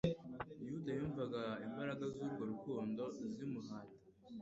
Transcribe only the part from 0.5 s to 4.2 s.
Yuda yumvaga imbaraga z'urwo urukundo zimuhata.